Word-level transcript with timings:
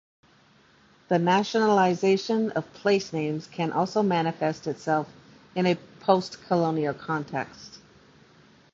This 1.09 1.21
nationalization 1.21 2.49
of 2.53 2.73
place 2.73 3.13
names 3.13 3.45
can 3.45 3.71
also 3.71 4.01
manifest 4.01 4.65
itself 4.65 5.07
in 5.55 5.67
a 5.67 5.77
postcolonial 5.99 6.97
context. 6.97 7.77